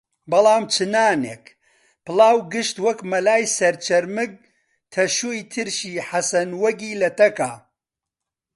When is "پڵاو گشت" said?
2.05-2.75